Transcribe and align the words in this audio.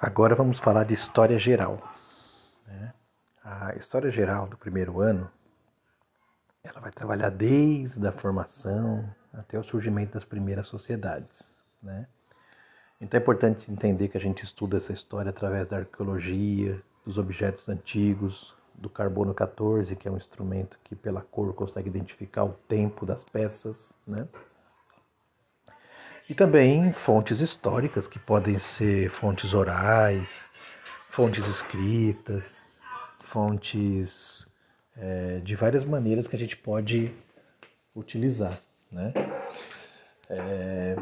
Agora 0.00 0.34
vamos 0.34 0.58
falar 0.58 0.84
de 0.84 0.94
história 0.94 1.38
geral. 1.38 1.78
Né? 2.66 2.94
A 3.44 3.74
história 3.76 4.10
geral 4.10 4.46
do 4.46 4.56
primeiro 4.56 4.98
ano, 4.98 5.30
ela 6.64 6.80
vai 6.80 6.90
trabalhar 6.90 7.28
desde 7.28 8.06
a 8.08 8.10
formação 8.10 9.04
até 9.30 9.58
o 9.58 9.62
surgimento 9.62 10.14
das 10.14 10.24
primeiras 10.24 10.68
sociedades. 10.68 11.42
Né? 11.82 12.06
Então 12.98 13.20
é 13.20 13.22
importante 13.22 13.70
entender 13.70 14.08
que 14.08 14.16
a 14.16 14.20
gente 14.20 14.42
estuda 14.42 14.78
essa 14.78 14.94
história 14.94 15.28
através 15.28 15.68
da 15.68 15.76
arqueologia, 15.76 16.80
dos 17.04 17.18
objetos 17.18 17.68
antigos, 17.68 18.56
do 18.74 18.88
carbono 18.88 19.34
14, 19.34 19.94
que 19.96 20.08
é 20.08 20.10
um 20.10 20.16
instrumento 20.16 20.78
que 20.82 20.96
pela 20.96 21.20
cor 21.20 21.52
consegue 21.52 21.90
identificar 21.90 22.44
o 22.44 22.54
tempo 22.66 23.04
das 23.04 23.22
peças, 23.22 23.94
né? 24.06 24.26
E 26.30 26.34
também 26.34 26.92
fontes 26.92 27.40
históricas, 27.40 28.06
que 28.06 28.16
podem 28.16 28.56
ser 28.56 29.10
fontes 29.10 29.52
orais, 29.52 30.48
fontes 31.08 31.44
escritas, 31.48 32.62
fontes 33.24 34.46
é, 34.96 35.40
de 35.40 35.56
várias 35.56 35.84
maneiras 35.84 36.28
que 36.28 36.36
a 36.36 36.38
gente 36.38 36.56
pode 36.56 37.12
utilizar. 37.96 38.62
Né? 38.92 39.12
É, 40.28 40.96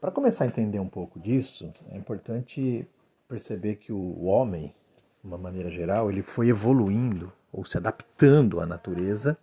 Para 0.00 0.10
começar 0.10 0.44
a 0.44 0.46
entender 0.46 0.78
um 0.78 0.88
pouco 0.88 1.20
disso, 1.20 1.70
é 1.90 1.98
importante 1.98 2.88
perceber 3.28 3.74
que 3.74 3.92
o 3.92 4.24
homem, 4.24 4.74
de 5.20 5.28
uma 5.28 5.36
maneira 5.36 5.68
geral, 5.68 6.10
ele 6.10 6.22
foi 6.22 6.48
evoluindo 6.48 7.30
ou 7.52 7.66
se 7.66 7.76
adaptando 7.76 8.60
à 8.60 8.64
natureza 8.64 9.36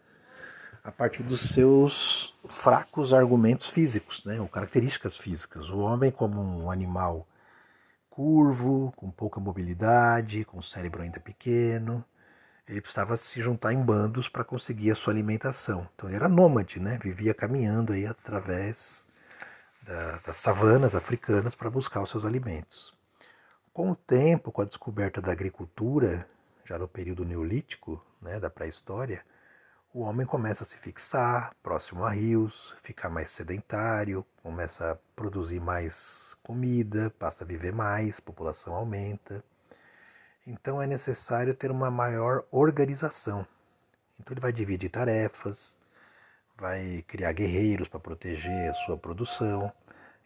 a 0.84 0.92
partir 0.92 1.24
dos 1.24 1.42
seus 1.42 2.36
fracos 2.48 3.14
argumentos 3.14 3.68
físicos, 3.68 4.24
né, 4.26 4.42
ou 4.42 4.48
características 4.48 5.16
físicas. 5.16 5.70
O 5.70 5.80
homem, 5.80 6.12
como 6.12 6.42
um 6.42 6.72
animal 6.72 7.28
curvo, 8.10 8.92
com 8.96 9.10
pouca 9.10 9.40
mobilidade, 9.40 10.44
com 10.46 10.58
o 10.58 10.64
cérebro 10.64 11.02
ainda 11.02 11.20
pequeno, 11.20 12.04
ele 12.68 12.82
precisava 12.82 13.18
se 13.18 13.42
juntar 13.42 13.74
em 13.74 13.82
bandos 13.82 14.28
para 14.28 14.44
conseguir 14.44 14.92
a 14.92 14.96
sua 14.96 15.14
alimentação. 15.14 15.88
Então 15.94 16.10
ele 16.10 16.16
era 16.16 16.28
nômade, 16.28 16.80
né, 16.80 16.98
vivia 17.02 17.34
caminhando 17.34 17.94
aí 17.94 18.06
através 18.06 19.06
da, 19.84 20.18
das 20.26 20.38
savanas 20.38 20.96
africanas 20.96 21.56
para 21.56 21.70
buscar 21.70 22.02
os 22.02 22.10
seus 22.10 22.26
alimentos. 22.26 22.94
Com 23.74 23.92
o 23.92 23.96
tempo, 23.96 24.52
com 24.52 24.62
a 24.62 24.66
descoberta 24.66 25.22
da 25.22 25.32
agricultura, 25.32 26.28
já 26.66 26.78
no 26.78 26.88
período 26.88 27.24
neolítico, 27.24 28.04
né, 28.22 28.40
da 28.40 28.50
pré-história, 28.50 29.24
o 29.94 30.02
homem 30.02 30.26
começa 30.26 30.64
a 30.64 30.66
se 30.66 30.78
fixar 30.78 31.54
próximo 31.62 32.06
a 32.06 32.12
rios, 32.12 32.74
ficar 32.82 33.10
mais 33.10 33.30
sedentário, 33.32 34.26
começa 34.42 34.92
a 34.92 34.96
produzir 35.16 35.60
mais 35.60 36.34
comida, 36.42 37.10
passa 37.20 37.44
a 37.44 37.48
viver 37.48 37.74
mais, 37.74 38.20
população 38.20 38.74
aumenta. 38.74 39.44
Então 40.48 40.82
é 40.82 40.88
necessário 40.88 41.54
ter 41.54 41.70
uma 41.70 41.92
maior 41.92 42.46
organização. 42.52 43.46
Então 44.18 44.34
ele 44.34 44.40
vai 44.42 44.54
dividir 44.54 44.90
tarefas, 44.90 45.78
vai 46.58 47.04
criar 47.06 47.34
guerreiros 47.34 47.90
para 47.90 48.00
proteger 48.00 48.70
a 48.70 48.74
sua 48.74 48.98
produção. 48.98 49.72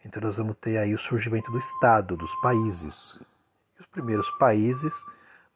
Então 0.04 0.22
nós 0.22 0.36
vamos 0.36 0.56
ter 0.60 0.78
aí 0.78 0.94
o 0.94 0.98
surgimento 0.98 1.50
do 1.50 1.58
Estado, 1.58 2.16
dos 2.16 2.34
países. 2.40 3.18
E 3.76 3.80
os 3.80 3.86
primeiros 3.86 4.30
países 4.38 4.94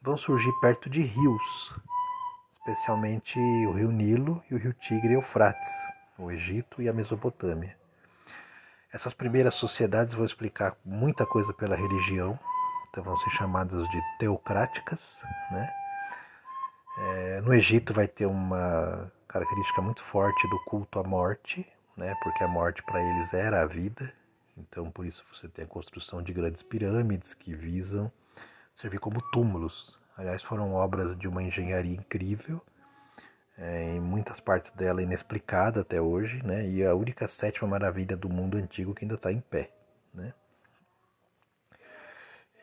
vão 0.02 0.16
surgir 0.16 0.52
perto 0.60 0.90
de 0.90 1.00
rios, 1.00 1.74
especialmente 2.70 3.36
o 3.66 3.72
rio 3.72 3.90
Nilo 3.90 4.42
e 4.48 4.54
o 4.54 4.58
rio 4.58 4.72
Tigre 4.72 5.10
e 5.10 5.14
Eufrates, 5.14 5.72
o 6.16 6.30
Egito 6.30 6.80
e 6.80 6.88
a 6.88 6.92
Mesopotâmia. 6.92 7.76
Essas 8.92 9.12
primeiras 9.12 9.56
sociedades 9.56 10.14
vão 10.14 10.24
explicar 10.24 10.76
muita 10.84 11.26
coisa 11.26 11.52
pela 11.52 11.74
religião, 11.74 12.38
então 12.88 13.02
vão 13.02 13.16
ser 13.18 13.30
chamadas 13.30 13.88
de 13.88 14.00
teocráticas. 14.20 15.20
Né? 15.50 15.70
É, 16.98 17.40
no 17.40 17.52
Egito 17.52 17.92
vai 17.92 18.06
ter 18.06 18.26
uma 18.26 19.10
característica 19.26 19.82
muito 19.82 20.04
forte 20.04 20.48
do 20.48 20.58
culto 20.64 21.00
à 21.00 21.02
morte, 21.02 21.66
né? 21.96 22.14
porque 22.22 22.44
a 22.44 22.48
morte 22.48 22.84
para 22.84 23.02
eles 23.02 23.34
era 23.34 23.62
a 23.62 23.66
vida, 23.66 24.12
então 24.56 24.92
por 24.92 25.04
isso 25.04 25.24
você 25.32 25.48
tem 25.48 25.64
a 25.64 25.68
construção 25.68 26.22
de 26.22 26.32
grandes 26.32 26.62
pirâmides 26.62 27.34
que 27.34 27.52
visam 27.52 28.12
servir 28.76 29.00
como 29.00 29.20
túmulos 29.32 29.99
Aliás, 30.20 30.42
foram 30.42 30.74
obras 30.74 31.16
de 31.16 31.26
uma 31.26 31.42
engenharia 31.42 31.96
incrível, 31.96 32.60
é, 33.56 33.94
em 33.94 34.00
muitas 34.00 34.38
partes 34.38 34.70
dela 34.72 35.02
inexplicada 35.02 35.80
até 35.80 35.98
hoje, 35.98 36.44
né? 36.44 36.68
e 36.68 36.84
a 36.84 36.94
única 36.94 37.26
sétima 37.26 37.66
maravilha 37.66 38.18
do 38.18 38.28
mundo 38.28 38.58
antigo 38.58 38.94
que 38.94 39.02
ainda 39.02 39.14
está 39.14 39.32
em 39.32 39.40
pé. 39.40 39.70
Né? 40.12 40.34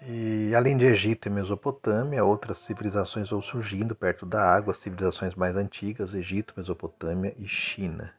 E 0.03 0.53
além 0.55 0.77
de 0.77 0.85
Egito 0.85 1.27
e 1.27 1.31
Mesopotâmia, 1.31 2.23
outras 2.23 2.59
civilizações 2.59 3.31
vão 3.31 3.41
surgindo 3.41 3.95
perto 3.95 4.23
da 4.23 4.39
água, 4.39 4.75
civilizações 4.75 5.33
mais 5.33 5.55
antigas, 5.55 6.13
Egito, 6.13 6.53
Mesopotâmia 6.55 7.33
e 7.39 7.47
China. 7.47 8.13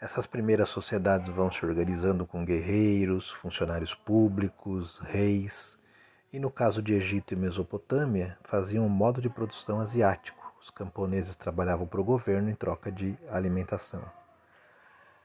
Essas 0.00 0.26
primeiras 0.26 0.68
sociedades 0.68 1.28
vão 1.28 1.50
se 1.50 1.66
organizando 1.66 2.24
com 2.24 2.44
guerreiros, 2.44 3.32
funcionários 3.32 3.96
públicos, 3.96 5.00
reis, 5.00 5.76
e 6.36 6.38
no 6.38 6.50
caso 6.50 6.82
de 6.82 6.92
Egito 6.92 7.32
e 7.32 7.36
Mesopotâmia, 7.36 8.36
faziam 8.44 8.84
um 8.84 8.90
modo 8.90 9.22
de 9.22 9.28
produção 9.30 9.80
asiático. 9.80 10.52
Os 10.60 10.68
camponeses 10.68 11.34
trabalhavam 11.34 11.86
para 11.86 11.98
o 11.98 12.04
governo 12.04 12.50
em 12.50 12.54
troca 12.54 12.92
de 12.92 13.16
alimentação. 13.30 14.02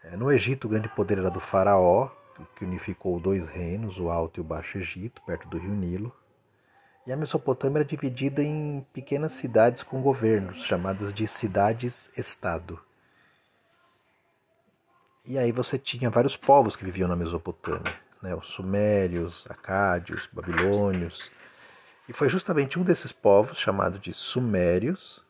É, 0.05 0.15
no 0.15 0.31
Egito, 0.31 0.67
o 0.67 0.69
grande 0.69 0.87
poder 0.87 1.17
era 1.17 1.29
do 1.29 1.41
faraó, 1.41 2.07
que 2.55 2.63
unificou 2.63 3.19
dois 3.19 3.49
reinos, 3.49 3.99
o 3.99 4.09
Alto 4.09 4.39
e 4.39 4.41
o 4.41 4.43
Baixo 4.45 4.77
Egito, 4.77 5.21
perto 5.23 5.49
do 5.49 5.57
rio 5.57 5.73
Nilo. 5.73 6.15
E 7.05 7.11
a 7.11 7.17
Mesopotâmia 7.17 7.79
era 7.79 7.85
dividida 7.85 8.41
em 8.41 8.87
pequenas 8.93 9.33
cidades 9.33 9.83
com 9.83 10.01
governos, 10.01 10.63
chamadas 10.63 11.13
de 11.13 11.27
cidades-estado. 11.27 12.79
E 15.27 15.37
aí 15.37 15.51
você 15.51 15.77
tinha 15.77 16.09
vários 16.09 16.37
povos 16.37 16.77
que 16.77 16.85
viviam 16.85 17.09
na 17.09 17.17
Mesopotâmia 17.17 17.99
né, 18.21 18.35
os 18.35 18.47
sumérios, 18.47 19.45
acádios, 19.49 20.29
babilônios. 20.31 21.31
E 22.07 22.13
foi 22.13 22.29
justamente 22.29 22.77
um 22.77 22.83
desses 22.83 23.11
povos, 23.11 23.57
chamado 23.57 23.97
de 23.97 24.13
sumérios, 24.13 25.23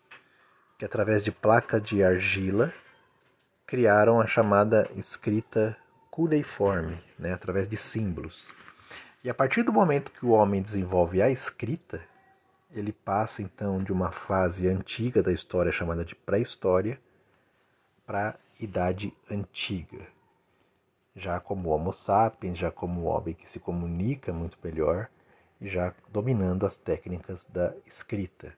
que 0.78 0.86
através 0.86 1.24
de 1.24 1.32
placa 1.32 1.80
de 1.80 2.04
argila 2.04 2.74
criaram 3.66 4.20
a 4.20 4.28
chamada 4.28 4.90
escrita 4.96 5.78
cuneiforme, 6.10 7.02
né, 7.18 7.34
através 7.34 7.70
de 7.70 7.78
símbolos. 7.78 8.46
E 9.24 9.30
a 9.30 9.34
partir 9.34 9.64
do 9.64 9.72
momento 9.72 10.12
que 10.12 10.26
o 10.26 10.32
homem 10.32 10.62
desenvolve 10.62 11.22
a 11.22 11.30
escrita, 11.30 12.02
ele 12.72 12.92
passa 12.92 13.42
então 13.42 13.84
de 13.84 13.92
uma 13.92 14.12
fase 14.12 14.68
antiga 14.68 15.22
da 15.22 15.32
história 15.32 15.72
chamada 15.72 16.04
de 16.04 16.16
pré-história 16.16 17.00
para 18.06 18.30
a 18.30 18.36
idade 18.60 19.14
antiga 19.30 20.08
já 21.16 21.40
como 21.40 21.70
Homo 21.70 21.92
sapiens, 21.92 22.58
já 22.58 22.72
como 22.72 23.04
homem 23.04 23.34
que 23.34 23.50
se 23.50 23.60
comunica 23.60 24.32
muito 24.32 24.58
melhor, 24.64 25.10
já 25.62 25.94
dominando 26.10 26.66
as 26.66 26.78
técnicas 26.78 27.46
da 27.46 27.74
escrita. 27.86 28.54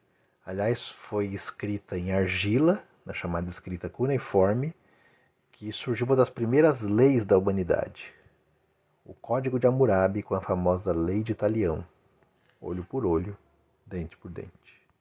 Aliás, 0.46 0.90
foi 0.90 1.28
escrita 1.28 1.98
em 1.98 2.12
argila, 2.12 2.84
na 3.06 3.14
chamada 3.14 3.50
escrita 3.50 3.90
cuneiforme, 3.90 4.74
que 5.52 5.72
surgiu 5.72 6.06
uma 6.06 6.16
das 6.16 6.30
primeiras 6.30 6.82
leis 6.82 7.26
da 7.26 7.38
humanidade. 7.38 8.14
O 9.06 9.14
Código 9.14 9.60
de 9.60 9.68
Hammurabi 9.68 10.24
com 10.24 10.36
a 10.36 10.42
famosa 10.42 10.94
Lei 10.94 11.24
de 11.24 11.36
Talião, 11.36 11.86
olho 12.62 12.84
por 12.86 13.06
olho, 13.06 13.38
dente 13.86 14.16
por 14.18 14.32
dente. 14.32 14.83